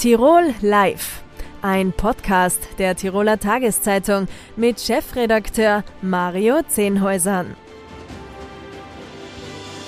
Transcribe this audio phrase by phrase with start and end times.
[0.00, 1.22] Tirol Live,
[1.60, 7.54] ein Podcast der Tiroler Tageszeitung mit Chefredakteur Mario Zehnhäusern.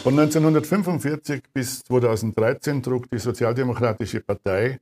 [0.02, 4.78] Von 1945 bis 2013 trug die Sozialdemokratische Partei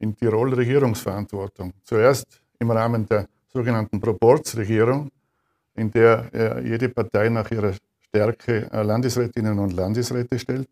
[0.00, 1.74] in Tirol Regierungsverantwortung.
[1.84, 5.10] Zuerst im Rahmen der sogenannten Proportsregierung,
[5.76, 10.68] in der äh, jede Partei nach ihrer Stärke äh, Landesrätinnen und Landesräte stellt.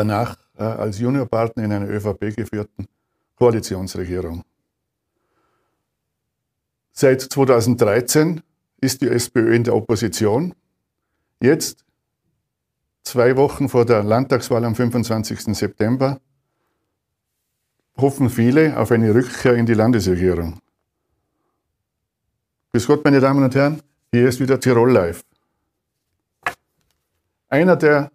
[0.00, 2.88] Danach äh, als Juniorpartner in einer ÖVP geführten
[3.36, 4.42] Koalitionsregierung.
[6.90, 8.40] Seit 2013
[8.80, 10.54] ist die SPÖ in der Opposition.
[11.38, 11.84] Jetzt,
[13.02, 15.54] zwei Wochen vor der Landtagswahl am 25.
[15.54, 16.18] September,
[17.98, 20.60] hoffen viele auf eine Rückkehr in die Landesregierung.
[22.72, 23.82] Bis Gott, meine Damen und Herren,
[24.14, 25.22] hier ist wieder Tirol Live.
[27.50, 28.10] Einer, der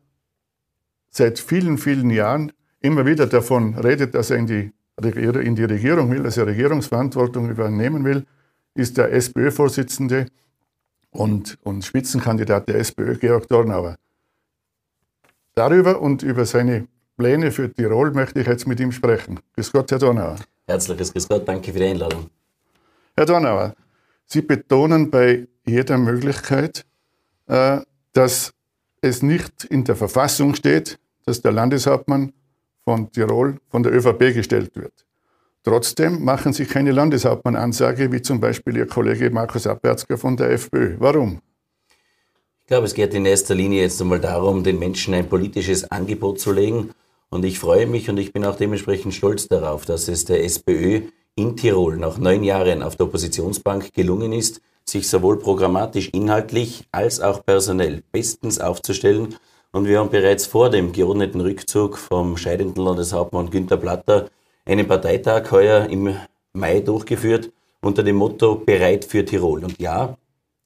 [1.16, 2.52] seit vielen, vielen Jahren
[2.82, 4.72] immer wieder davon redet, dass er in die,
[5.02, 8.26] in die Regierung will, dass er Regierungsverantwortung übernehmen will,
[8.74, 10.28] ist der SPÖ-Vorsitzende
[11.12, 13.96] und, und Spitzenkandidat der SPÖ, Georg Dornauer.
[15.54, 19.40] Darüber und über seine Pläne für Tirol möchte ich jetzt mit ihm sprechen.
[19.56, 20.36] Grüß Gott, Herr Dornauer.
[20.68, 22.30] Herzliches Grüß Gott, danke für die Einladung.
[23.16, 23.74] Herr Dornauer,
[24.26, 26.86] Sie betonen bei jeder Möglichkeit,
[27.48, 27.80] äh,
[28.12, 28.54] dass
[29.00, 32.34] es nicht in der Verfassung steht, dass der Landeshauptmann
[32.84, 35.06] von Tirol von der ÖVP gestellt wird.
[35.64, 40.96] Trotzdem machen Sie keine Landeshauptmann-Ansage, wie zum Beispiel Ihr Kollege Markus Abwärtsger von der FPÖ.
[41.00, 41.42] Warum?
[42.62, 46.40] Ich glaube, es geht in erster Linie jetzt einmal darum, den Menschen ein politisches Angebot
[46.40, 46.92] zu legen.
[47.30, 51.02] Und ich freue mich und ich bin auch dementsprechend stolz darauf, dass es der SPÖ
[51.36, 57.20] in Tirol nach neun Jahren auf der Oppositionsbank gelungen ist, sich sowohl programmatisch inhaltlich als
[57.20, 59.36] auch personell bestens aufzustellen.
[59.76, 64.30] Und wir haben bereits vor dem geordneten Rückzug vom scheidenden Landeshauptmann Günter Platter
[64.64, 66.16] einen Parteitag heuer im
[66.54, 67.52] Mai durchgeführt
[67.82, 69.66] unter dem Motto Bereit für Tirol.
[69.66, 70.16] Und ja,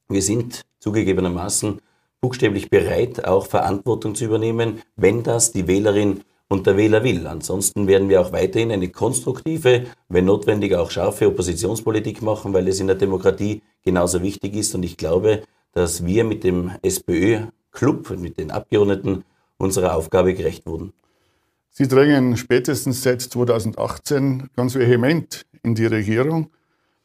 [0.08, 1.80] wir sind zugegebenermaßen
[2.20, 7.26] buchstäblich bereit, auch Verantwortung zu übernehmen, wenn das die Wählerin und der Wähler will.
[7.26, 12.78] Ansonsten werden wir auch weiterhin eine konstruktive, wenn notwendig auch scharfe Oppositionspolitik machen, weil es
[12.78, 14.72] in der Demokratie genauso wichtig ist.
[14.76, 15.42] Und ich glaube,
[15.72, 16.70] dass wir mit dem
[17.80, 19.24] SPÖ-Club, mit den Abgeordneten
[19.58, 20.92] unserer Aufgabe gerecht wurden.
[21.70, 26.50] Sie drängen spätestens seit 2018 ganz vehement in die Regierung.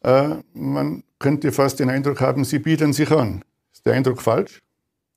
[0.02, 3.44] Äh, man könnte fast den Eindruck haben, Sie bieten sich an.
[3.72, 4.62] Ist der Eindruck falsch?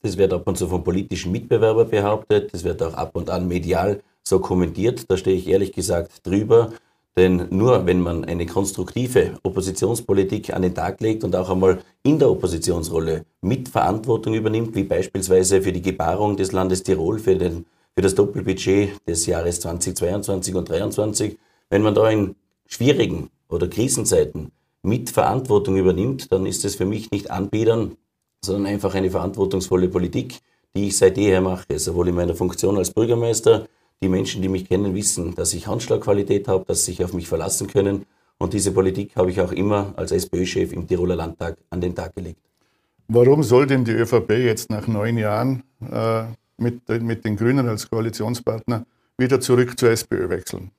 [0.02, 2.54] Das wird ab und zu vom politischen Mitbewerber behauptet.
[2.54, 5.10] Das wird auch ab und an medial so kommentiert.
[5.10, 6.72] Da stehe ich ehrlich gesagt drüber.
[7.20, 12.18] Denn nur wenn man eine konstruktive Oppositionspolitik an den Tag legt und auch einmal in
[12.18, 18.02] der Oppositionsrolle Mitverantwortung übernimmt, wie beispielsweise für die Gebarung des Landes Tirol, für, den, für
[18.02, 21.38] das Doppelbudget des Jahres 2022 und 2023,
[21.70, 22.36] wenn man da in
[22.66, 27.98] schwierigen oder Krisenzeiten Mitverantwortung übernimmt, dann ist es für mich nicht Anbiedern,
[28.46, 30.40] sondern einfach eine verantwortungsvolle Politik,
[30.74, 33.66] die ich seit jeher mache, sowohl in meiner Funktion als Bürgermeister,
[34.02, 37.28] die Menschen, die mich kennen, wissen, dass ich Handschlagqualität habe, dass sie sich auf mich
[37.28, 38.06] verlassen können.
[38.38, 42.16] Und diese Politik habe ich auch immer als SPÖ-Chef im Tiroler Landtag an den Tag
[42.16, 42.40] gelegt.
[43.10, 46.24] Warum soll denn die ÖVP jetzt nach neun Jahren äh,
[46.58, 48.86] mit, mit den Grünen als Koalitionspartner
[49.18, 50.72] wieder zurück zur SPÖ wechseln?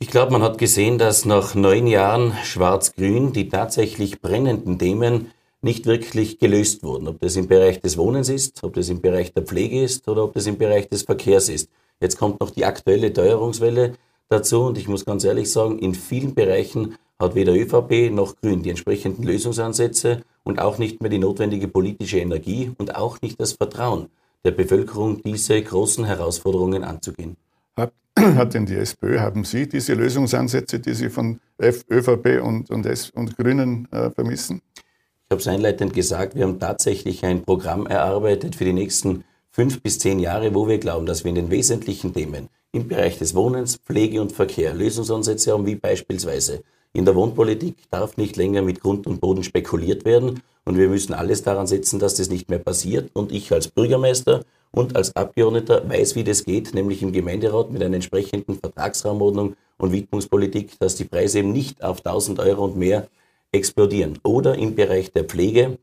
[0.00, 5.86] Ich glaube, man hat gesehen, dass nach neun Jahren Schwarz-Grün die tatsächlich brennenden Themen nicht
[5.86, 7.08] wirklich gelöst wurden.
[7.08, 10.24] Ob das im Bereich des Wohnens ist, ob das im Bereich der Pflege ist oder
[10.24, 11.68] ob das im Bereich des Verkehrs ist.
[12.00, 13.94] Jetzt kommt noch die aktuelle Teuerungswelle
[14.28, 18.62] dazu und ich muss ganz ehrlich sagen, in vielen Bereichen hat weder ÖVP noch Grün
[18.62, 23.52] die entsprechenden Lösungsansätze und auch nicht mehr die notwendige politische Energie und auch nicht das
[23.52, 24.08] Vertrauen
[24.44, 27.36] der Bevölkerung, diese großen Herausforderungen anzugehen.
[27.76, 32.86] Hat, hat denn die SPÖ, haben Sie diese Lösungsansätze, die Sie von ÖVP und, und,
[32.86, 34.62] S, und Grünen äh, vermissen?
[34.76, 39.82] Ich habe es einleitend gesagt, wir haben tatsächlich ein Programm erarbeitet für die nächsten fünf
[39.82, 43.34] bis zehn Jahre, wo wir glauben, dass wir in den wesentlichen Themen im Bereich des
[43.34, 46.62] Wohnens, Pflege und Verkehr Lösungsansätze haben, wie beispielsweise
[46.92, 51.14] in der Wohnpolitik darf nicht länger mit Grund und Boden spekuliert werden und wir müssen
[51.14, 53.10] alles daran setzen, dass das nicht mehr passiert.
[53.14, 57.82] Und ich als Bürgermeister und als Abgeordneter weiß, wie das geht, nämlich im Gemeinderat mit
[57.82, 63.08] einer entsprechenden Vertragsraumordnung und Widmungspolitik, dass die Preise eben nicht auf 1000 Euro und mehr
[63.50, 64.18] explodieren.
[64.24, 65.78] Oder im Bereich der Pflege,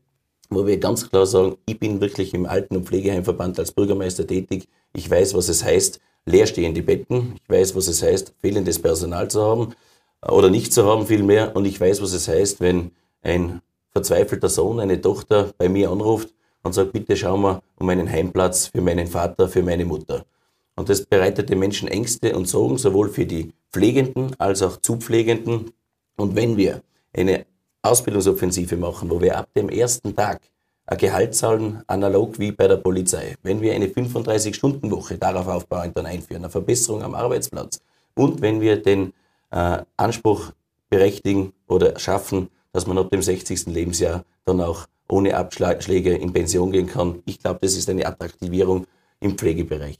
[0.50, 4.68] wo wir ganz klar sagen, ich bin wirklich im Alten- und Pflegeheimverband als Bürgermeister tätig.
[4.92, 7.34] Ich weiß, was es heißt, leerstehende Betten.
[7.42, 9.74] Ich weiß, was es heißt, fehlendes Personal zu haben
[10.22, 11.56] äh, oder nicht zu haben vielmehr.
[11.56, 12.90] Und ich weiß, was es heißt, wenn
[13.22, 13.60] ein
[13.92, 18.66] verzweifelter Sohn, eine Tochter bei mir anruft und sagt, bitte schau mal um einen Heimplatz
[18.66, 20.26] für meinen Vater, für meine Mutter.
[20.74, 25.70] Und das bereitet den Menschen Ängste und Sorgen, sowohl für die Pflegenden als auch Zupflegenden.
[26.16, 26.82] Und wenn wir
[27.14, 27.46] eine
[27.88, 30.40] Ausbildungsoffensive machen, wo wir ab dem ersten Tag
[30.86, 36.06] ein Gehalt zahlen, analog wie bei der Polizei, wenn wir eine 35-Stunden-Woche darauf aufbauend dann
[36.06, 37.80] einführen, eine Verbesserung am Arbeitsplatz
[38.14, 39.12] und wenn wir den
[39.50, 40.52] äh, Anspruch
[40.88, 43.66] berechtigen oder schaffen, dass man ab dem 60.
[43.66, 47.22] Lebensjahr dann auch ohne Abschläge in Pension gehen kann.
[47.26, 48.86] Ich glaube, das ist eine Attraktivierung
[49.20, 49.98] im Pflegebereich.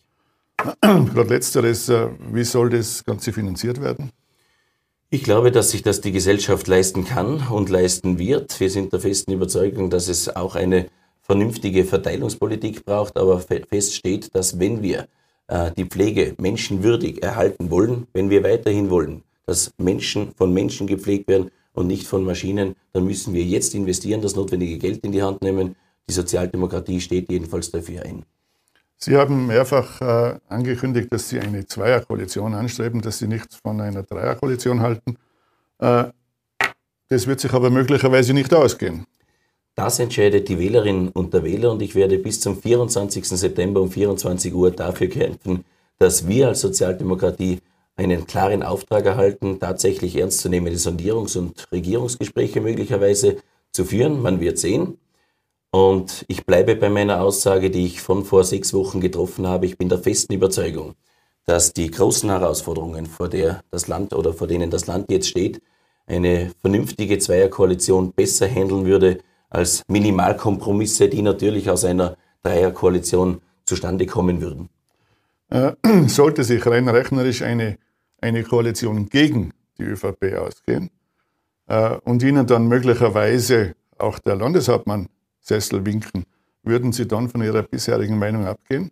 [0.80, 4.10] Gerade letzteres, äh, wie soll das Ganze finanziert werden?
[5.08, 8.58] Ich glaube, dass sich das die Gesellschaft leisten kann und leisten wird.
[8.58, 10.88] Wir sind der festen Überzeugung, dass es auch eine
[11.23, 15.06] vernünftige Verteilungspolitik braucht, aber fest steht, dass wenn wir
[15.47, 21.29] äh, die Pflege menschenwürdig erhalten wollen, wenn wir weiterhin wollen, dass Menschen von Menschen gepflegt
[21.29, 25.23] werden und nicht von Maschinen, dann müssen wir jetzt investieren, das notwendige Geld in die
[25.23, 25.76] Hand nehmen.
[26.08, 28.25] Die Sozialdemokratie steht jedenfalls dafür ein.
[28.98, 34.02] Sie haben mehrfach äh, angekündigt, dass Sie eine Zweierkoalition anstreben, dass Sie nichts von einer
[34.02, 35.16] Dreierkoalition halten.
[35.78, 36.04] Äh,
[37.08, 39.06] das wird sich aber möglicherweise nicht ausgehen.
[39.75, 43.28] Das entscheidet die Wählerinnen und der Wähler und ich werde bis zum 24.
[43.28, 45.64] September um 24 Uhr dafür kämpfen,
[45.98, 47.60] dass wir als Sozialdemokratie
[47.96, 53.37] einen klaren Auftrag erhalten, tatsächlich ernstzunehmende Sondierungs- und Regierungsgespräche möglicherweise
[53.72, 54.22] zu führen.
[54.22, 54.98] Man wird sehen.
[55.70, 59.66] Und ich bleibe bei meiner Aussage, die ich von vor sechs Wochen getroffen habe.
[59.66, 60.94] Ich bin der festen Überzeugung,
[61.44, 65.60] dass die großen Herausforderungen, vor der das Land oder vor denen das Land jetzt steht,
[66.06, 69.18] eine vernünftige Zweierkoalition besser handeln würde
[69.50, 74.69] als Minimalkompromisse, die natürlich aus einer Dreierkoalition zustande kommen würden.
[75.50, 75.72] Äh,
[76.06, 77.78] sollte sich rein rechnerisch eine,
[78.20, 80.90] eine Koalition gegen die ÖVP ausgehen
[81.66, 85.08] äh, und Ihnen dann möglicherweise auch der Landeshauptmann
[85.46, 86.25] Sessel winken.
[86.62, 88.90] Würden Sie dann von Ihrer bisherigen Meinung abgehen?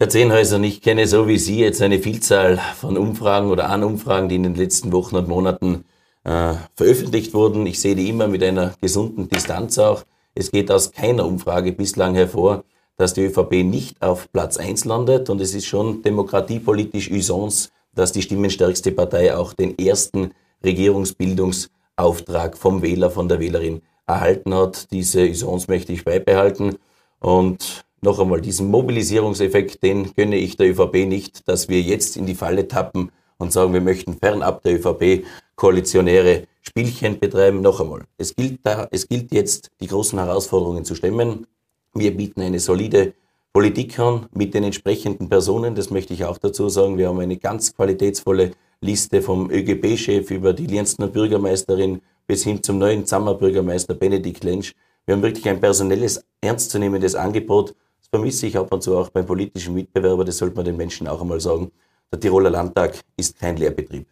[0.00, 4.36] Herr Zehnhäuser, ich kenne so wie Sie jetzt eine Vielzahl von Umfragen oder Anumfragen, die
[4.36, 5.84] in den letzten Wochen und Monaten
[6.24, 7.66] äh, veröffentlicht wurden.
[7.66, 10.04] Ich sehe die immer mit einer gesunden Distanz auch.
[10.34, 12.64] Es geht aus keiner Umfrage bislang hervor,
[12.96, 15.30] dass die ÖVP nicht auf Platz 1 landet.
[15.30, 20.32] Und es ist schon demokratiepolitisch Usance, dass die stimmenstärkste Partei auch den ersten
[20.64, 24.90] Regierungsbildungsauftrag vom Wähler, von der Wählerin erhalten hat.
[24.90, 26.76] Diese Usance möchte ich beibehalten.
[27.20, 32.26] Und noch einmal, diesen Mobilisierungseffekt, den gönne ich der ÖVP nicht, dass wir jetzt in
[32.26, 35.24] die Falle tappen und sagen, wir möchten fernab der ÖVP
[35.56, 37.60] koalitionäre Spielchen betreiben.
[37.60, 41.46] Noch einmal, es gilt, da, es gilt jetzt, die großen Herausforderungen zu stemmen.
[41.94, 43.14] Wir bieten eine solide
[43.52, 45.74] Politik an mit den entsprechenden Personen.
[45.74, 46.98] Das möchte ich auch dazu sagen.
[46.98, 52.78] Wir haben eine ganz qualitätsvolle Liste vom ÖGB-Chef über die Lienstener Bürgermeisterin bis hin zum
[52.78, 54.74] neuen Zammerbürgermeister Benedikt Lensch.
[55.06, 57.74] Wir haben wirklich ein personelles, ernstzunehmendes Angebot.
[57.98, 60.24] Das vermisse ich ab und zu auch beim politischen Mitbewerber.
[60.24, 61.72] Das sollte man den Menschen auch einmal sagen.
[62.12, 64.06] Der Tiroler Landtag ist kein Lehrbetrieb.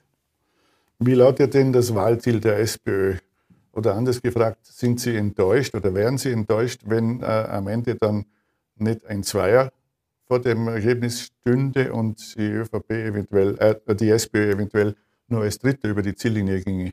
[0.98, 3.16] Wie lautet denn das Wahlziel der SPÖ?
[3.72, 8.24] Oder anders gefragt, sind Sie enttäuscht oder wären Sie enttäuscht, wenn äh, am Ende dann
[8.76, 9.70] nicht ein Zweier
[10.26, 14.94] vor dem Ergebnis stünde und die ÖVP eventuell, äh, die SPÖ eventuell
[15.28, 16.92] nur als Dritter über die Ziellinie ginge?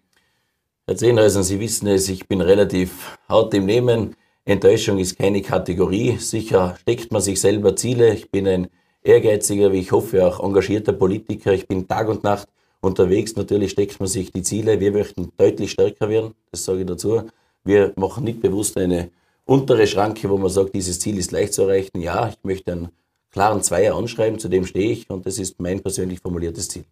[0.86, 4.18] Herr Zehnhäuser, Sie wissen es, ich bin relativ hart im Nehmen.
[4.44, 6.18] Enttäuschung ist keine Kategorie.
[6.18, 8.14] Sicher steckt man sich selber Ziele.
[8.14, 8.68] Ich bin ein
[9.02, 11.54] ehrgeiziger, wie ich hoffe, auch engagierter Politiker.
[11.54, 12.50] Ich bin Tag und Nacht
[12.82, 13.38] unterwegs.
[13.38, 14.82] Natürlich steckt man sich die Ziele.
[14.82, 16.34] Wir möchten deutlich stärker werden.
[16.52, 17.22] Das sage ich dazu.
[17.64, 19.10] Wir machen nicht bewusst eine
[19.46, 22.02] untere Schranke, wo man sagt, dieses Ziel ist leicht zu erreichen.
[22.02, 22.90] Ja, ich möchte einen
[23.32, 26.84] klaren Zweier anschreiben, zu dem stehe ich und das ist mein persönlich formuliertes Ziel.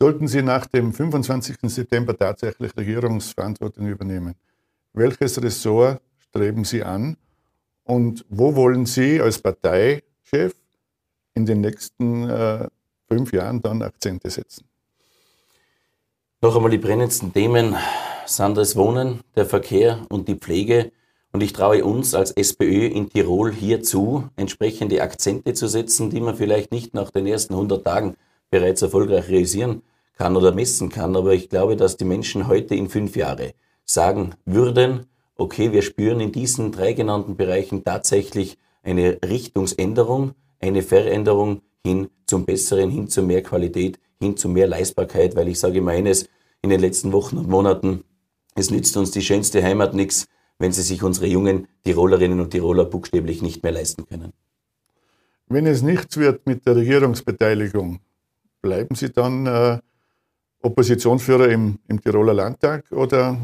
[0.00, 1.56] Sollten Sie nach dem 25.
[1.62, 4.36] September tatsächlich Regierungsverantwortung übernehmen,
[4.92, 7.16] welches Ressort streben Sie an
[7.82, 10.54] und wo wollen Sie als Parteichef
[11.34, 12.68] in den nächsten äh,
[13.08, 14.66] fünf Jahren dann Akzente setzen?
[16.40, 17.74] Noch einmal die brennendsten Themen
[18.24, 20.92] sind das Wohnen, der Verkehr und die Pflege.
[21.32, 26.36] Und ich traue uns als SPÖ in Tirol hierzu, entsprechende Akzente zu setzen, die man
[26.36, 28.16] vielleicht nicht nach den ersten 100 Tagen
[28.50, 29.82] bereits erfolgreich realisieren
[30.16, 31.16] kann oder messen kann.
[31.16, 36.20] Aber ich glaube, dass die Menschen heute in fünf Jahre sagen würden, okay, wir spüren
[36.20, 43.22] in diesen drei genannten Bereichen tatsächlich eine Richtungsänderung, eine Veränderung hin zum Besseren, hin zu
[43.22, 46.28] mehr Qualität, hin zu mehr Leistbarkeit, weil ich sage immer eines,
[46.60, 48.04] in den letzten Wochen und Monaten,
[48.56, 50.26] es nützt uns die schönste Heimat nichts,
[50.58, 54.32] wenn sie sich unsere jungen Tirolerinnen und Tiroler buchstäblich nicht mehr leisten können.
[55.46, 58.00] Wenn es nichts wird mit der Regierungsbeteiligung,
[58.60, 59.78] bleiben Sie dann äh,
[60.62, 63.38] Oppositionsführer im, im Tiroler Landtag oder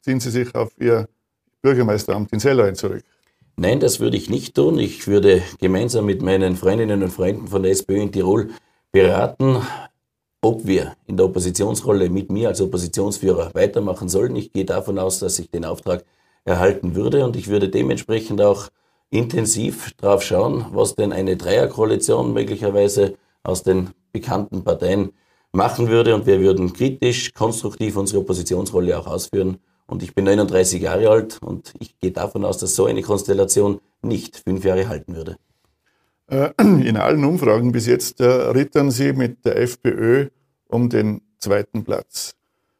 [0.00, 1.08] ziehen Sie sich auf Ihr
[1.62, 3.04] Bürgermeisteramt in Sellein zurück?
[3.56, 4.78] Nein, das würde ich nicht tun.
[4.78, 8.50] Ich würde gemeinsam mit meinen Freundinnen und Freunden von der SPÖ in Tirol
[8.92, 9.58] beraten,
[10.40, 14.34] ob wir in der Oppositionsrolle mit mir als Oppositionsführer weitermachen sollen.
[14.36, 16.04] Ich gehe davon aus, dass ich den Auftrag
[16.44, 18.68] erhalten würde und ich würde dementsprechend auch
[19.10, 25.12] intensiv drauf schauen, was denn eine Dreierkoalition möglicherweise aus den bekannten Parteien
[25.52, 29.58] machen würde und wir würden kritisch, konstruktiv unsere Oppositionsrolle auch ausführen.
[29.86, 33.80] Und ich bin 39 Jahre alt und ich gehe davon aus, dass so eine Konstellation
[34.00, 35.36] nicht fünf Jahre halten würde.
[36.28, 40.28] Äh, in allen Umfragen bis jetzt äh, rittern Sie mit der FPÖ
[40.68, 42.34] um den zweiten Platz.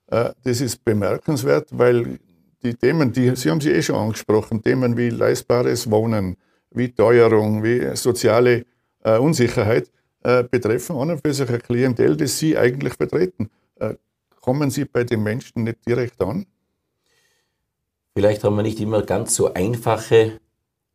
[0.07, 2.19] Äh, das ist bemerkenswert, weil
[2.63, 6.37] die Themen, die Sie haben sie eh schon angesprochen, Themen wie leistbares Wohnen,
[6.71, 8.65] wie Teuerung, wie soziale
[9.05, 9.91] Unsicherheit,
[10.25, 13.51] äh, betreffen an und für sich ein Klientel, das Sie eigentlich vertreten.
[13.77, 13.95] Äh,
[14.41, 16.47] kommen Sie bei den Menschen nicht direkt an?
[18.15, 20.41] Vielleicht haben wir nicht immer ganz so einfache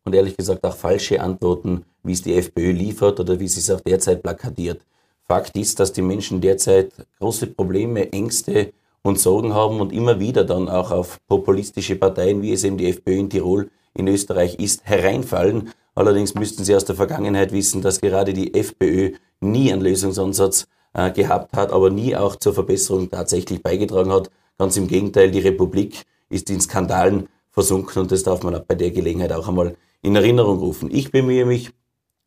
[0.04, 3.70] und ehrlich gesagt auch falsche Antworten, wie es die FPÖ liefert oder wie sie es
[3.70, 4.80] auch derzeit plakatiert.
[5.26, 10.44] Fakt ist, dass die Menschen derzeit große Probleme, Ängste und Sorgen haben und immer wieder
[10.44, 14.84] dann auch auf populistische Parteien, wie es eben die FPÖ in Tirol, in Österreich ist,
[14.84, 20.68] hereinfallen Allerdings müssten Sie aus der Vergangenheit wissen, dass gerade die FPÖ nie einen Lösungsansatz
[20.94, 24.30] äh, gehabt hat, aber nie auch zur Verbesserung tatsächlich beigetragen hat.
[24.58, 28.92] Ganz im Gegenteil, die Republik ist in Skandalen versunken und das darf man bei der
[28.92, 30.88] Gelegenheit auch einmal in Erinnerung rufen.
[30.92, 31.72] Ich bemühe mich,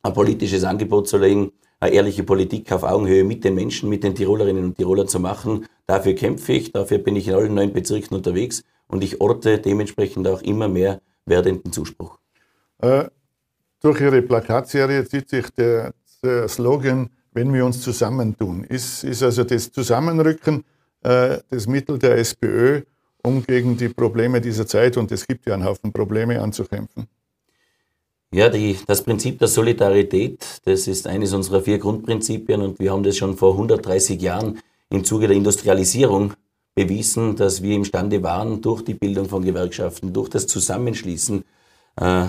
[0.04, 4.16] ein politisches Angebot zu legen, eine ehrliche Politik auf Augenhöhe mit den Menschen, mit den
[4.16, 5.66] Tirolerinnen und Tirolern zu machen.
[5.88, 10.28] Dafür kämpfe ich, dafür bin ich in allen neun Bezirken unterwegs und ich orte dementsprechend
[10.28, 12.18] auch immer mehr werdenden Zuspruch.
[12.80, 13.06] Äh,
[13.82, 18.64] durch Ihre Plakatserie zieht sich der, der Slogan, wenn wir uns zusammentun.
[18.64, 20.64] Ist, ist also das Zusammenrücken
[21.02, 22.82] äh, das Mittel der SPÖ,
[23.24, 27.08] um gegen die Probleme dieser Zeit, und es gibt ja einen Haufen Probleme, anzukämpfen?
[28.34, 33.04] Ja, die, das Prinzip der Solidarität, das ist eines unserer vier Grundprinzipien und wir haben
[33.04, 34.60] das schon vor 130 Jahren
[34.90, 36.34] im Zuge der Industrialisierung
[36.74, 41.44] bewiesen, dass wir imstande waren, durch die Bildung von Gewerkschaften, durch das Zusammenschließen
[41.98, 42.28] äh,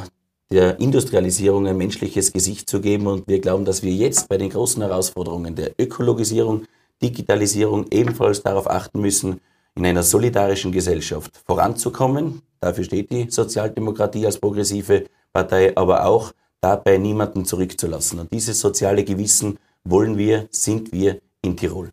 [0.52, 3.06] der Industrialisierung ein menschliches Gesicht zu geben.
[3.06, 6.64] Und wir glauben, dass wir jetzt bei den großen Herausforderungen der Ökologisierung,
[7.02, 9.40] Digitalisierung ebenfalls darauf achten müssen,
[9.74, 12.42] in einer solidarischen Gesellschaft voranzukommen.
[12.60, 18.20] Dafür steht die Sozialdemokratie als progressive Partei, aber auch dabei niemanden zurückzulassen.
[18.20, 21.90] Und dieses soziale Gewissen wollen wir, sind wir in Tirol.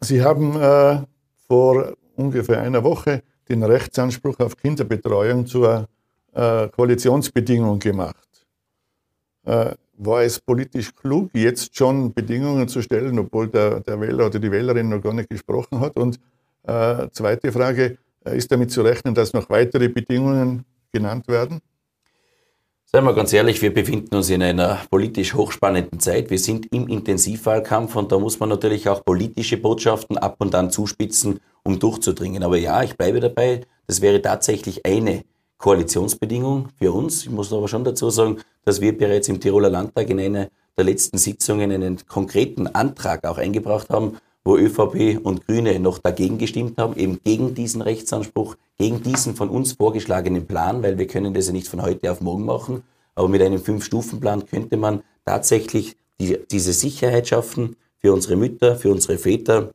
[0.00, 1.00] Sie haben äh,
[1.48, 5.88] vor ungefähr einer Woche den Rechtsanspruch auf Kinderbetreuung zur
[6.32, 8.28] äh, Koalitionsbedingungen gemacht.
[9.44, 14.38] Äh, war es politisch klug, jetzt schon Bedingungen zu stellen, obwohl der, der Wähler oder
[14.38, 15.96] die Wählerin noch gar nicht gesprochen hat?
[15.96, 16.18] Und
[16.64, 21.60] äh, zweite Frage, äh, ist damit zu rechnen, dass noch weitere Bedingungen genannt werden?
[22.84, 26.28] Seien wir ganz ehrlich, wir befinden uns in einer politisch hochspannenden Zeit.
[26.28, 30.70] Wir sind im Intensivwahlkampf und da muss man natürlich auch politische Botschaften ab und an
[30.70, 32.42] zuspitzen, um durchzudringen.
[32.42, 35.24] Aber ja, ich bleibe dabei, das wäre tatsächlich eine
[35.62, 37.22] Koalitionsbedingung für uns.
[37.22, 40.84] Ich muss aber schon dazu sagen, dass wir bereits im Tiroler Landtag in einer der
[40.84, 46.78] letzten Sitzungen einen konkreten Antrag auch eingebracht haben, wo ÖVP und Grüne noch dagegen gestimmt
[46.78, 51.46] haben, eben gegen diesen Rechtsanspruch, gegen diesen von uns vorgeschlagenen Plan, weil wir können das
[51.46, 52.82] ja nicht von heute auf morgen machen.
[53.14, 58.90] Aber mit einem Fünf-Stufen-Plan könnte man tatsächlich die, diese Sicherheit schaffen für unsere Mütter, für
[58.90, 59.70] unsere Väter,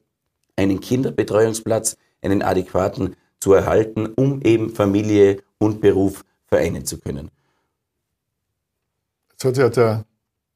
[0.57, 7.29] einen Kinderbetreuungsplatz, einen adäquaten zu erhalten, um eben Familie und Beruf vereinen zu können.
[9.31, 10.05] Jetzt hat ja der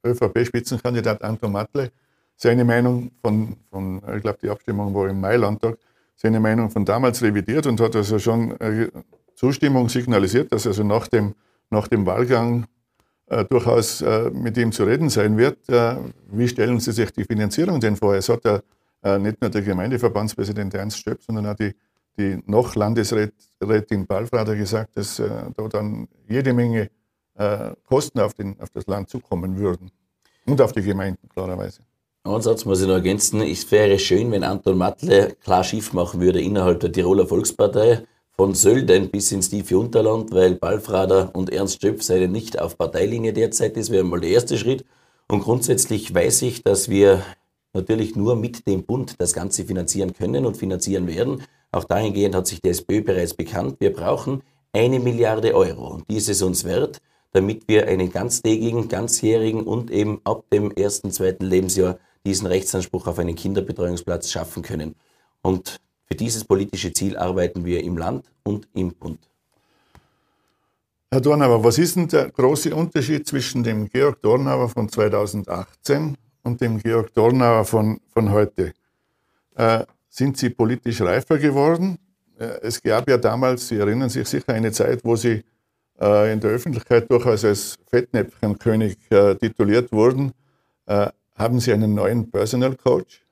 [0.03, 1.91] ÖVP-Spitzenkandidat Anton Matle
[2.35, 5.77] seine Meinung von, von ich glaube, die Abstimmung war im Mai-Landtag,
[6.15, 8.89] seine Meinung von damals revidiert und hat also schon äh,
[9.35, 11.35] Zustimmung signalisiert, dass also nach dem,
[11.69, 12.65] nach dem Wahlgang
[13.27, 15.69] äh, durchaus äh, mit ihm zu reden sein wird.
[15.69, 15.97] Äh,
[16.31, 18.15] wie stellen Sie sich die Finanzierung denn vor?
[18.15, 18.59] Es hat ja
[19.03, 21.73] äh, nicht nur der Gemeindeverbandspräsident Ernst Stöpp, sondern auch die
[22.17, 26.89] die noch Landesrätin Balfrader gesagt, dass äh, da dann jede Menge
[27.35, 29.91] äh, Kosten auf, den, auf das Land zukommen würden.
[30.45, 31.81] Und auf die Gemeinden, klarerweise.
[32.23, 33.41] Einen Satz muss ich noch ergänzen.
[33.41, 38.03] Es wäre schön, wenn Anton Matle klar Schiff machen würde innerhalb der Tiroler Volkspartei,
[38.33, 43.33] von Sölden bis ins tiefe Unterland, weil Balfrader und Ernst Stöpf seien nicht auf Parteilinie
[43.33, 43.75] derzeit.
[43.75, 44.85] Das wäre mal der erste Schritt.
[45.27, 47.23] Und grundsätzlich weiß ich, dass wir
[47.73, 51.43] natürlich nur mit dem Bund das Ganze finanzieren können und finanzieren werden.
[51.71, 53.77] Auch dahingehend hat sich die SPÖ bereits bekannt.
[53.79, 56.99] Wir brauchen eine Milliarde Euro und die ist es uns wert,
[57.31, 63.19] damit wir einen ganztägigen, ganzjährigen und eben ab dem ersten, zweiten Lebensjahr diesen Rechtsanspruch auf
[63.19, 64.95] einen Kinderbetreuungsplatz schaffen können.
[65.41, 69.19] Und für dieses politische Ziel arbeiten wir im Land und im Bund.
[71.09, 76.61] Herr Dornauer, was ist denn der große Unterschied zwischen dem Georg Dornauer von 2018 und
[76.61, 78.73] dem Georg Dornauer von, von heute?
[79.55, 81.97] Äh, sind Sie politisch reifer geworden?
[82.37, 85.43] Äh, es gab ja damals, Sie erinnern sich sicher, eine Zeit, wo Sie
[85.99, 90.33] äh, in der Öffentlichkeit durchaus als Fettnäpfchenkönig äh, tituliert wurden.
[91.35, 93.25] Haben Sie einen neuen Personal Coach?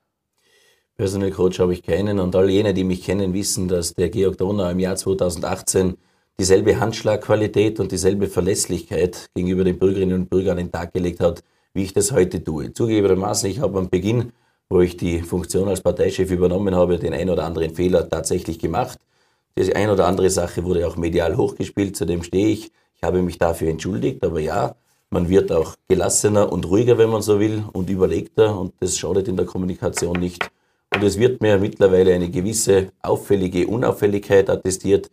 [0.96, 4.38] Personal Coach habe ich keinen und all jene, die mich kennen, wissen, dass der Georg
[4.38, 5.98] Donau im Jahr 2018
[6.38, 11.44] dieselbe Handschlagqualität und dieselbe Verlässlichkeit gegenüber den Bürgerinnen und Bürgern an den Tag gelegt hat,
[11.74, 12.72] wie ich das heute tue.
[12.72, 14.32] Zugegebenermaßen, ich habe am Beginn,
[14.70, 18.98] wo ich die Funktion als Parteichef übernommen habe, den ein oder anderen Fehler tatsächlich gemacht.
[19.58, 22.72] Die ein oder andere Sache wurde auch medial hochgespielt, zu dem stehe ich.
[22.96, 24.76] Ich habe mich dafür entschuldigt, aber ja,
[25.10, 29.28] man wird auch gelassener und ruhiger, wenn man so will, und überlegter und das schadet
[29.28, 30.48] in der Kommunikation nicht.
[30.94, 35.10] Und es wird mir mittlerweile eine gewisse auffällige Unauffälligkeit attestiert,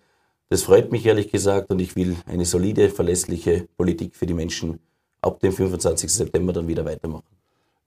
[0.50, 4.80] das freut mich ehrlich gesagt und ich will eine solide, verlässliche Politik für die Menschen
[5.22, 6.10] ab dem 25.
[6.10, 7.26] September dann wieder weitermachen.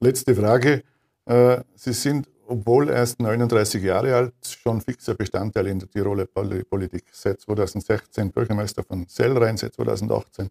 [0.01, 0.83] Letzte Frage.
[1.27, 7.05] Äh, Sie sind, obwohl erst 39 Jahre alt, schon fixer Bestandteil in der Tiroler Politik.
[7.13, 10.51] Seit 2016 Bürgermeister von Sellrhein, seit 2018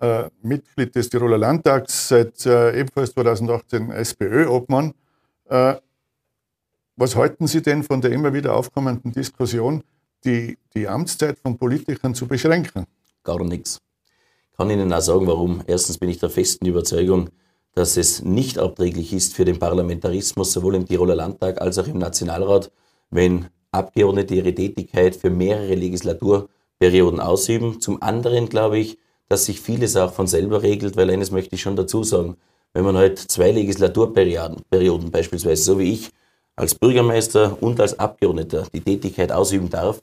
[0.00, 4.94] äh, Mitglied des Tiroler Landtags, seit äh, ebenfalls 2018 SPÖ-Obmann.
[6.96, 9.84] was halten Sie denn von der immer wieder aufkommenden Diskussion,
[10.24, 12.86] die, die Amtszeit von Politikern zu beschränken?
[13.22, 13.80] Gar nichts.
[14.50, 15.62] Ich kann Ihnen auch sagen, warum.
[15.66, 17.30] Erstens bin ich der festen Überzeugung,
[17.76, 21.98] dass es nicht abträglich ist für den Parlamentarismus, sowohl im Tiroler Landtag als auch im
[21.98, 22.72] Nationalrat,
[23.10, 27.78] wenn Abgeordnete ihre Tätigkeit für mehrere Legislaturperioden ausüben.
[27.82, 28.96] Zum anderen glaube ich,
[29.28, 32.38] dass sich vieles auch von selber regelt, weil eines möchte ich schon dazu sagen.
[32.72, 36.10] Wenn man halt zwei Legislaturperioden, Perioden beispielsweise, so wie ich,
[36.56, 40.02] als Bürgermeister und als Abgeordneter die Tätigkeit ausüben darf,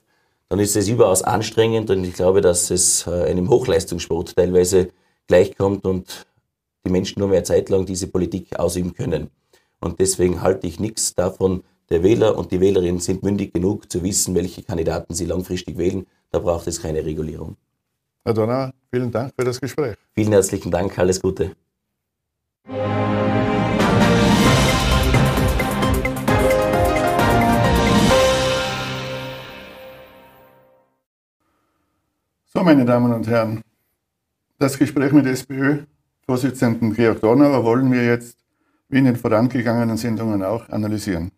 [0.49, 4.89] dann ist es überaus anstrengend und ich glaube, dass es äh, einem Hochleistungssport teilweise
[5.27, 6.27] gleichkommt und
[6.85, 9.29] die Menschen nur mehr Zeit lang diese Politik ausüben können.
[9.79, 11.63] Und deswegen halte ich nichts davon.
[11.89, 16.05] Der Wähler und die Wählerinnen sind mündig genug zu wissen, welche Kandidaten sie langfristig wählen.
[16.31, 17.57] Da braucht es keine Regulierung.
[18.25, 19.95] Herr Donner, vielen Dank für das Gespräch.
[20.15, 21.55] Vielen herzlichen Dank, alles Gute.
[32.45, 33.61] So, meine Damen und Herren,
[34.59, 35.25] das Gespräch mit
[36.23, 38.37] SPÖ-Vorsitzenden Georg Dornauer wollen wir jetzt,
[38.87, 41.31] wie in den vorangegangenen Sendungen auch, analysieren.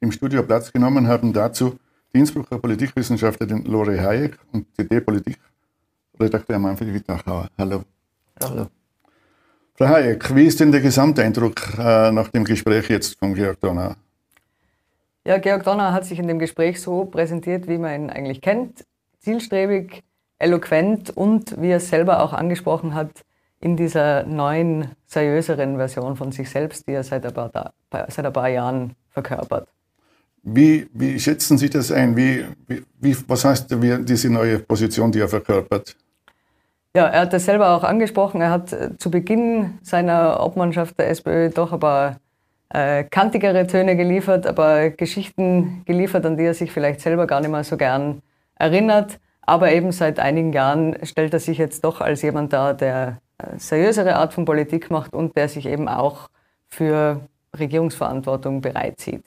[0.00, 1.78] Im Studio Platz genommen haben dazu
[2.12, 7.48] die Innsbrucker Politikwissenschaftlerin Lore Hayek und CD-Politikredakteur Manfred Wittachauer.
[7.58, 7.82] Hallo.
[8.42, 8.68] Hallo.
[9.74, 13.96] Frau Hayek, wie ist denn der Gesamteindruck äh, nach dem Gespräch jetzt von Georg Donauer?
[15.26, 18.86] Ja, Georg Donauer hat sich in dem Gespräch so präsentiert, wie man ihn eigentlich kennt.
[19.20, 20.02] Zielstrebig,
[20.38, 23.24] eloquent und, wie er es selber auch angesprochen hat,
[23.62, 27.72] in dieser neuen, seriöseren Version von sich selbst, die er seit ein paar,
[28.08, 29.68] seit ein paar Jahren verkörpert.
[30.42, 32.16] Wie, wie schätzen Sie das ein?
[32.16, 32.44] Wie,
[33.00, 35.96] wie, was heißt diese neue Position, die er verkörpert?
[36.94, 38.40] Ja, er hat das selber auch angesprochen.
[38.40, 42.16] Er hat äh, zu Beginn seiner Obmannschaft der SPÖ doch ein paar
[42.70, 47.50] äh, kantigere Töne geliefert, aber Geschichten geliefert, an die er sich vielleicht selber gar nicht
[47.50, 48.20] mehr so gern
[48.56, 49.20] erinnert.
[49.42, 53.21] Aber eben seit einigen Jahren stellt er sich jetzt doch als jemand dar, der
[53.58, 56.28] seriösere Art von Politik macht und der sich eben auch
[56.68, 57.20] für
[57.58, 59.24] Regierungsverantwortung bereit sieht.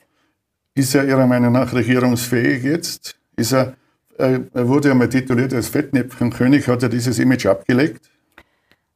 [0.74, 3.16] Ist er Ihrer Meinung nach regierungsfähig jetzt?
[3.36, 3.74] Ist er,
[4.18, 6.68] äh, er wurde ja mal tituliert als Fettnäpfchenkönig.
[6.68, 8.10] Hat er dieses Image abgelegt?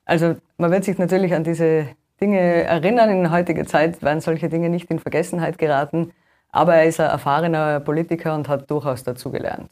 [0.04, 1.86] Also man wird sich natürlich an diese
[2.20, 3.10] Dinge erinnern.
[3.10, 6.12] In heutiger Zeit werden solche Dinge nicht in Vergessenheit geraten.
[6.52, 9.70] Aber er ist ein erfahrener Politiker und hat durchaus dazugelernt.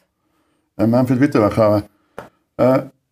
[0.78, 1.82] Äh, Manfred Witterachauer,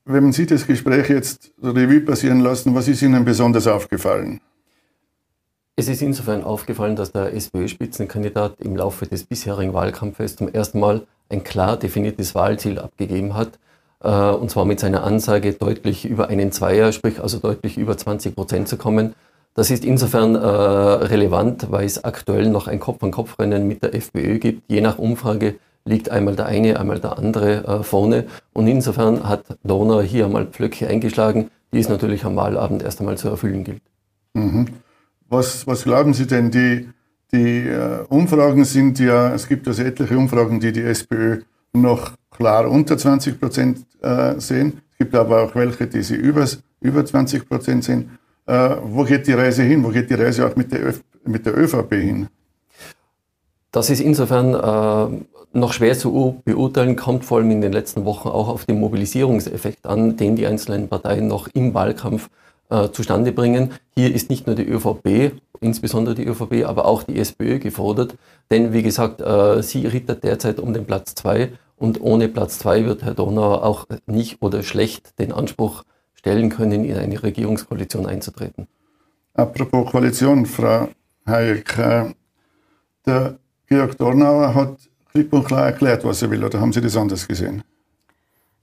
[0.07, 4.40] wenn Sie das Gespräch jetzt Revue passieren lassen, was ist Ihnen besonders aufgefallen?
[5.75, 11.03] Es ist insofern aufgefallen, dass der SPÖ-Spitzenkandidat im Laufe des bisherigen Wahlkampfes zum ersten Mal
[11.29, 13.59] ein klar definiertes Wahlziel abgegeben hat.
[14.03, 18.35] Äh, und zwar mit seiner Ansage, deutlich über einen Zweier, sprich also deutlich über 20
[18.35, 19.14] Prozent zu kommen.
[19.55, 24.71] Das ist insofern äh, relevant, weil es aktuell noch ein Kopf-an-Kopf-Rennen mit der FPÖ gibt.
[24.71, 28.27] Je nach Umfrage liegt einmal der eine, einmal der andere äh, vorne.
[28.53, 33.16] Und insofern hat Donau hier einmal Pflöcke eingeschlagen, die es natürlich am Wahlabend erst einmal
[33.16, 33.83] zu erfüllen gilt.
[34.35, 34.66] Mhm.
[35.29, 36.51] Was, was glauben Sie denn?
[36.51, 36.88] Die,
[37.33, 41.40] die äh, Umfragen sind ja, es gibt also etliche Umfragen, die die SPÖ
[41.72, 44.81] noch klar unter 20 Prozent äh, sehen.
[44.92, 46.46] Es gibt aber auch welche, die sie über,
[46.81, 48.18] über 20 Prozent sehen.
[48.46, 49.83] Äh, wo geht die Reise hin?
[49.83, 52.29] Wo geht die Reise auch mit der, Öf mit der ÖVP hin?
[53.72, 58.28] Das ist insofern äh, noch schwer zu beurteilen, kommt vor allem in den letzten Wochen
[58.28, 62.28] auch auf den Mobilisierungseffekt an, den die einzelnen Parteien noch im Wahlkampf
[62.68, 63.72] äh, zustande bringen.
[63.94, 68.16] Hier ist nicht nur die ÖVP, insbesondere die ÖVP, aber auch die SPÖ gefordert.
[68.50, 72.85] Denn wie gesagt, äh, sie rittert derzeit um den Platz zwei und ohne Platz zwei
[72.85, 78.66] wird Herr Donauer auch nicht oder schlecht den Anspruch stellen können, in eine Regierungskoalition einzutreten.
[79.35, 80.88] Apropos Koalition, Frau
[81.26, 82.14] Hayek, äh,
[83.04, 84.76] der Georg Dornauer hat
[85.16, 87.62] klipp und klar erklärt, was er will, oder haben Sie das anders gesehen?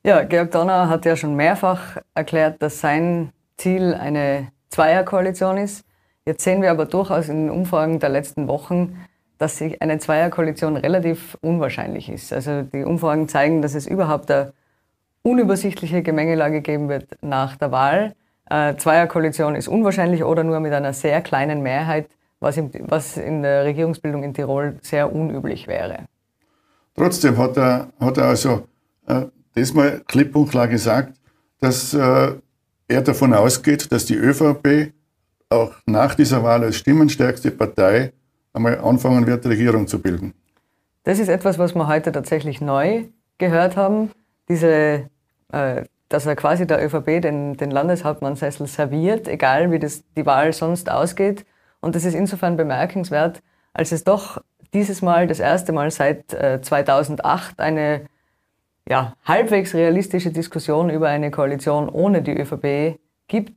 [0.04, 5.84] Ja, Georg Dornauer hat ja schon mehrfach erklärt, dass sein Ziel eine Zweierkoalition ist.
[6.28, 8.98] Jetzt sehen wir aber durchaus in den Umfragen der letzten Wochen,
[9.40, 12.32] dass sich eine Zweierkoalition relativ unwahrscheinlich ist.
[12.32, 14.54] Also die Umfragen zeigen, dass es überhaupt eine
[15.24, 18.14] unübersichtliche Gemengelage geben wird nach der Wahl.
[18.48, 24.22] Äh, Zweierkoalition ist unwahrscheinlich oder nur mit einer sehr kleinen Mehrheit, was in der Regierungsbildung
[24.24, 26.06] in Tirol sehr unüblich wäre.
[26.96, 28.68] Trotzdem hat er, hat er also
[29.08, 29.26] äh,
[29.56, 31.14] diesmal klipp und klar gesagt,
[31.60, 32.34] dass äh,
[32.88, 34.94] er davon ausgeht, dass die ÖVP
[35.50, 38.14] auch nach dieser Wahl als stimmenstärkste Partei
[38.54, 40.34] einmal anfangen wird, Regierung zu bilden.
[41.04, 43.06] Das ist etwas, was wir heute tatsächlich neu
[43.38, 44.12] gehört haben.
[44.48, 45.10] Diese,
[45.52, 50.54] äh, dass er quasi der ÖVP den, den Landeshauptmannsessel serviert, egal wie das, die Wahl
[50.54, 51.46] sonst ausgeht.
[51.82, 53.42] Und das ist insofern bemerkenswert,
[53.74, 54.42] als es doch
[54.74, 58.02] dieses Mal das erste Mal seit äh, 2008 eine
[58.88, 63.54] ja, halbwegs realistische Diskussion über eine Koalition ohne die ÖVP gibt,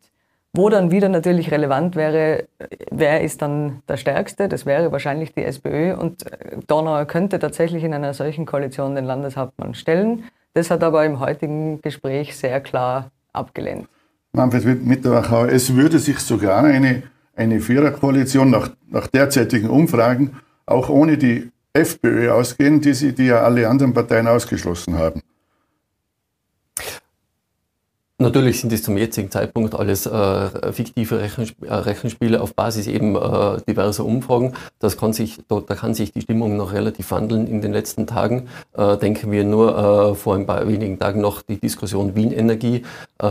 [0.53, 2.45] wo dann wieder natürlich relevant wäre,
[2.91, 4.49] wer ist dann der Stärkste?
[4.49, 9.05] Das wäre wahrscheinlich die SPÖ und äh, Donauer könnte tatsächlich in einer solchen Koalition den
[9.05, 10.25] Landeshauptmann stellen.
[10.55, 13.89] Das hat aber im heutigen Gespräch sehr klar abgelehnt.
[14.33, 17.03] Manfred Mitterwachauer, es würde sich sogar eine,
[17.35, 23.43] eine Viererkoalition nach, nach derzeitigen Umfragen auch ohne die FPÖ ausgehen, die, sie, die ja
[23.43, 25.23] alle anderen Parteien ausgeschlossen haben.
[28.19, 33.15] Natürlich sind es zum jetzigen Zeitpunkt alles äh, fiktive Rechensp äh, Rechenspiele auf Basis eben
[33.15, 34.55] äh, diverser Umfragen.
[34.79, 38.07] Das kann sich, da, da, kann sich die Stimmung noch relativ wandeln in den letzten
[38.07, 38.49] Tagen.
[38.73, 42.85] Äh, denken wir nur äh, vor ein paar wenigen Tagen noch die Diskussion Wien Energie.
[43.21, 43.27] Äh,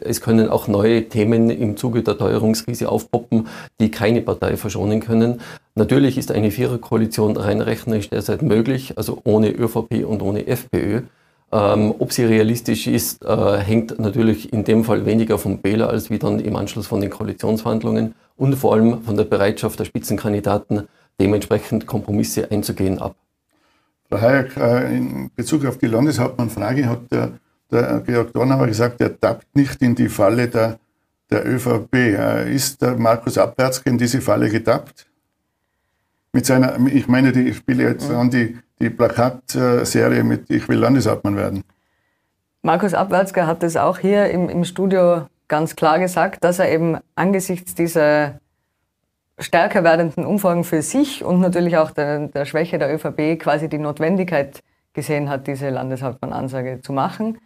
[0.00, 3.46] es können auch neue Themen im Zuge der Teuerungskrise aufpoppen,
[3.78, 5.42] die keine Partei verschonen können.
[5.76, 11.02] Natürlich ist eine Viererkoalition rein rechnerisch derzeit möglich, also ohne ÖVP und ohne FPÖ.
[11.54, 16.10] Ähm, ob sie realistisch ist, äh, hängt natürlich in dem Fall weniger vom Wähler als
[16.10, 20.88] wie dann im Anschluss von den Koalitionsverhandlungen und vor allem von der Bereitschaft der Spitzenkandidaten,
[21.20, 23.14] dementsprechend Kompromisse einzugehen, ab.
[24.08, 27.38] Frau Hayek, äh, in Bezug auf die Landeshauptmannfrage hat der,
[27.70, 30.80] der Georg Dornauer gesagt, er tappt nicht in die Falle der,
[31.30, 31.94] der ÖVP.
[31.94, 35.06] Äh, ist der Markus Abwärtske in diese Falle getappt?
[36.32, 40.78] Mit seiner, ich meine, die, ich spiele jetzt an die, die Plakatserie mit Ich will
[40.78, 41.64] Landeshauptmann werden.
[42.62, 46.98] Markus Abwärtsker hat das auch hier im, im Studio ganz klar gesagt, dass er eben
[47.14, 48.40] angesichts dieser
[49.38, 53.78] stärker werdenden Umfragen für sich und natürlich auch der, der Schwäche der ÖVP quasi die
[53.78, 57.38] Notwendigkeit gesehen hat, diese Landeshauptmann-Ansage zu machen.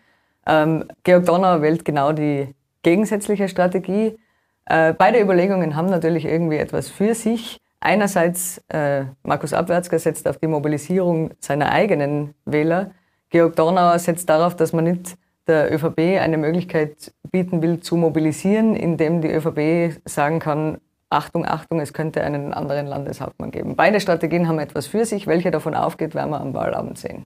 [0.47, 4.19] Ähm, Georg Donner wählt genau die gegensätzliche Strategie.
[4.67, 7.59] Äh, beide Überlegungen haben natürlich irgendwie etwas für sich.
[7.81, 12.91] Einerseits äh, Markus Abwärtsger setzt auf die Mobilisierung seiner eigenen Wähler.
[13.31, 18.75] Georg Dornauer setzt darauf, dass man nicht der ÖVP eine Möglichkeit bieten will, zu mobilisieren,
[18.75, 20.79] indem die ÖVP sagen kann,
[21.11, 23.77] Achtung, Achtung, es könnte einen anderen Landeshauptmann geben.
[23.77, 25.27] Beide Strategien haben etwas für sich.
[25.27, 27.25] Welche davon aufgeht, werden wir am Wahlabend sehen.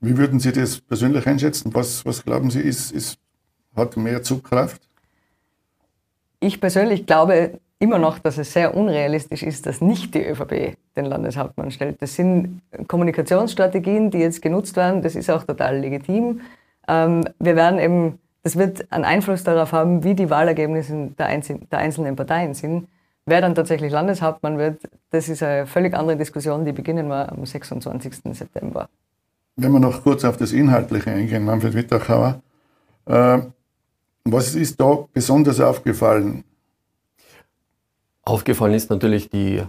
[0.00, 1.74] Wie würden Sie das persönlich einschätzen?
[1.74, 3.18] Was, was glauben Sie, ist, ist,
[3.74, 4.88] hat mehr Zugkraft?
[6.38, 11.04] Ich persönlich glaube, immer noch, dass es sehr unrealistisch ist, dass nicht die ÖVP den
[11.04, 12.02] Landeshauptmann stellt.
[12.02, 15.02] Das sind Kommunikationsstrategien, die jetzt genutzt werden.
[15.02, 16.40] Das ist auch total legitim.
[16.88, 22.16] Ähm, wir werden eben, das wird einen Einfluss darauf haben, wie die Wahlergebnisse der, einzelnen
[22.16, 22.88] Parteien sind.
[23.26, 27.44] Wer dann tatsächlich Landeshauptmann wird, das ist eine völlig andere Diskussion, die beginnen wir am
[27.44, 28.20] 26.
[28.32, 28.88] September.
[29.56, 32.40] Wenn wir noch kurz auf das Inhaltliche eingehen, Manfred Wittachauer,
[33.06, 33.38] äh,
[34.24, 36.44] was ist da besonders aufgefallen?
[38.28, 39.62] Aufgefallen ist natürlich die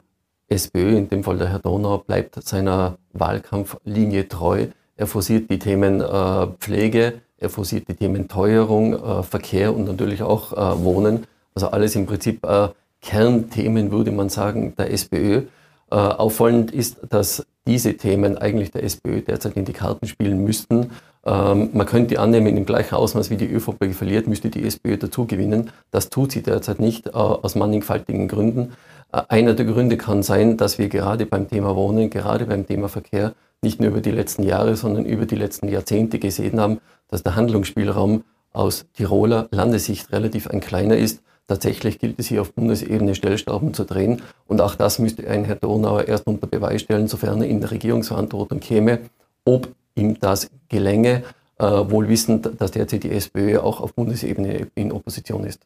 [0.49, 4.67] SPÖ, in dem Fall der Herr Donau, bleibt seiner Wahlkampflinie treu.
[4.97, 10.23] Er forciert die Themen äh, Pflege, er forciert die Themen Teuerung, äh, Verkehr und natürlich
[10.23, 11.25] auch äh, Wohnen.
[11.55, 12.67] Also alles im Prinzip äh,
[13.01, 15.43] Kernthemen, würde man sagen, der SPÖ.
[15.91, 20.91] Äh, auffallend ist, dass diese Themen eigentlich der SPÖ derzeit in die Karten spielen müssten.
[21.25, 25.25] Ähm, man könnte annehmen, im gleichen Ausmaß wie die ÖVP verliert, müsste die SPÖ dazu
[25.25, 25.71] gewinnen.
[25.91, 28.73] Das tut sie derzeit nicht, äh, aus mannigfaltigen Gründen.
[29.11, 32.89] Äh, einer der Gründe kann sein, dass wir gerade beim Thema Wohnen, gerade beim Thema
[32.89, 37.23] Verkehr nicht nur über die letzten Jahre, sondern über die letzten Jahrzehnte gesehen haben, dass
[37.23, 38.23] der Handlungsspielraum
[38.53, 41.21] aus Tiroler Landessicht relativ ein kleiner ist.
[41.49, 44.21] Tatsächlich gilt es hier auf Bundesebene Stellschrauben zu drehen.
[44.45, 47.71] Und auch das müsste ein Herr Donauer erst unter Beweis stellen, sofern er in der
[47.71, 48.99] Regierungsverantwortung käme,
[49.45, 51.23] ob ihm das gelänge,
[51.57, 55.65] äh, wohl wissend, dass derzeit die SPÖ auch auf Bundesebene in Opposition ist.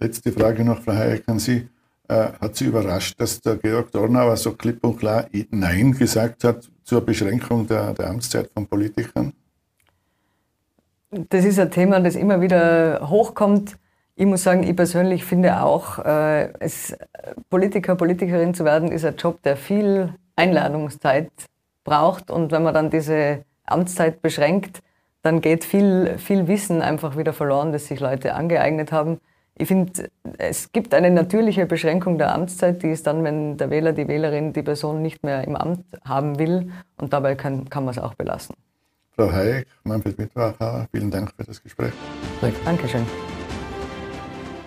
[0.00, 1.68] Letzte Frage noch, Frau Hayek, an Sie.
[2.08, 6.68] Äh, hat Sie überrascht, dass der Georg Dornauer so klipp und klar Nein gesagt hat
[6.82, 9.32] zur Beschränkung der, der Amtszeit von Politikern?
[11.12, 13.76] Das ist ein Thema, das immer wieder hochkommt.
[14.16, 16.96] Ich muss sagen, ich persönlich finde auch, äh, es,
[17.50, 21.30] Politiker, Politikerin zu werden, ist ein Job, der viel Einladungszeit
[21.82, 22.30] braucht.
[22.30, 24.82] Und wenn man dann diese Amtszeit beschränkt,
[25.22, 29.20] dann geht viel, viel Wissen einfach wieder verloren, das sich Leute angeeignet haben.
[29.56, 33.92] Ich finde, es gibt eine natürliche Beschränkung der Amtszeit, die ist dann, wenn der Wähler,
[33.92, 37.94] die Wählerin die Person nicht mehr im Amt haben will und dabei kann, kann man
[37.94, 38.56] es auch belassen.
[39.16, 41.92] Frau Hayek, Manfred Mittwacher, vielen Dank für das Gespräch.
[42.40, 42.56] Danke.
[42.64, 43.06] Dankeschön.